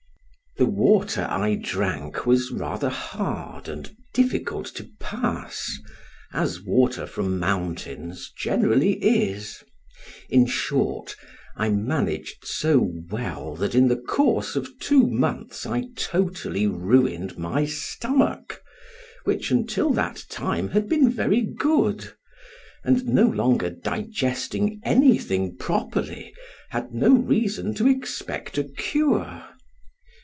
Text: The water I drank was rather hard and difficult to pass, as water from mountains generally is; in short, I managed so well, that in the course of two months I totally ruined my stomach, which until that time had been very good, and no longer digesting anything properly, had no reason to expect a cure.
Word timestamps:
The 0.57 0.65
water 0.65 1.25
I 1.29 1.55
drank 1.55 2.25
was 2.25 2.51
rather 2.51 2.89
hard 2.89 3.69
and 3.69 3.95
difficult 4.13 4.65
to 4.75 4.89
pass, 4.99 5.79
as 6.33 6.61
water 6.61 7.07
from 7.07 7.39
mountains 7.39 8.29
generally 8.37 8.93
is; 9.01 9.63
in 10.29 10.45
short, 10.45 11.15
I 11.55 11.69
managed 11.69 12.39
so 12.45 12.91
well, 13.09 13.55
that 13.55 13.73
in 13.73 13.87
the 13.87 13.95
course 13.97 14.57
of 14.57 14.77
two 14.77 15.07
months 15.07 15.65
I 15.65 15.85
totally 15.95 16.67
ruined 16.67 17.37
my 17.37 17.65
stomach, 17.65 18.61
which 19.23 19.51
until 19.51 19.91
that 19.93 20.25
time 20.29 20.71
had 20.71 20.89
been 20.89 21.09
very 21.09 21.39
good, 21.41 22.11
and 22.83 23.05
no 23.07 23.25
longer 23.25 23.69
digesting 23.69 24.81
anything 24.83 25.55
properly, 25.57 26.35
had 26.71 26.93
no 26.93 27.13
reason 27.15 27.73
to 27.75 27.87
expect 27.87 28.57
a 28.57 28.65
cure. 28.65 29.45